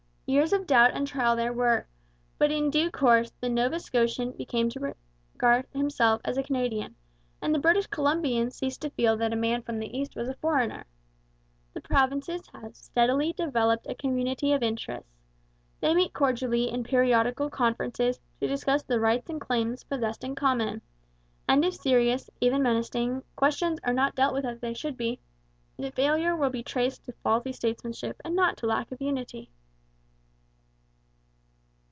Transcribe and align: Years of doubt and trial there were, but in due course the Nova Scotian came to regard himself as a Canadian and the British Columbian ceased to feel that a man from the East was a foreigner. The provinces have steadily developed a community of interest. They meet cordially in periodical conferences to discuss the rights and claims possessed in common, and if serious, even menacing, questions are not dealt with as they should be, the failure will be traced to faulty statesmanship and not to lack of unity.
Years 0.27 0.53
of 0.53 0.65
doubt 0.65 0.91
and 0.93 1.05
trial 1.05 1.35
there 1.35 1.51
were, 1.51 1.87
but 2.37 2.51
in 2.51 2.69
due 2.69 2.89
course 2.89 3.31
the 3.41 3.49
Nova 3.49 3.81
Scotian 3.81 4.31
came 4.45 4.69
to 4.69 4.95
regard 5.35 5.67
himself 5.73 6.21
as 6.23 6.37
a 6.37 6.43
Canadian 6.43 6.95
and 7.41 7.53
the 7.53 7.59
British 7.59 7.87
Columbian 7.87 8.49
ceased 8.49 8.81
to 8.83 8.89
feel 8.91 9.17
that 9.17 9.33
a 9.33 9.35
man 9.35 9.61
from 9.61 9.77
the 9.79 9.93
East 9.97 10.15
was 10.15 10.29
a 10.29 10.33
foreigner. 10.35 10.85
The 11.73 11.81
provinces 11.81 12.47
have 12.53 12.77
steadily 12.77 13.33
developed 13.33 13.87
a 13.89 13.93
community 13.93 14.53
of 14.53 14.63
interest. 14.63 15.05
They 15.81 15.93
meet 15.93 16.13
cordially 16.13 16.69
in 16.71 16.85
periodical 16.85 17.49
conferences 17.49 18.21
to 18.39 18.47
discuss 18.47 18.83
the 18.83 19.01
rights 19.01 19.29
and 19.29 19.41
claims 19.41 19.83
possessed 19.83 20.23
in 20.23 20.35
common, 20.35 20.81
and 21.45 21.65
if 21.65 21.73
serious, 21.75 22.29
even 22.39 22.63
menacing, 22.63 23.23
questions 23.35 23.79
are 23.83 23.91
not 23.93 24.15
dealt 24.15 24.33
with 24.33 24.45
as 24.45 24.61
they 24.61 24.75
should 24.75 24.95
be, 24.95 25.19
the 25.77 25.91
failure 25.91 26.37
will 26.37 26.49
be 26.49 26.63
traced 26.63 27.03
to 27.03 27.11
faulty 27.21 27.51
statesmanship 27.51 28.21
and 28.23 28.33
not 28.33 28.55
to 28.55 28.65
lack 28.65 28.93
of 28.93 29.01
unity. 29.01 29.49